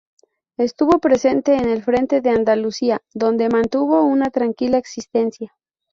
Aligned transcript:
Estuvo 0.57 0.97
presente 0.97 1.57
en 1.57 1.69
el 1.69 1.83
Frente 1.83 2.21
de 2.21 2.31
Andalucía, 2.31 3.03
donde 3.13 3.49
mantuvo 3.49 4.01
una 4.03 4.31
tranquila 4.31 4.79
existencia. 4.79 5.53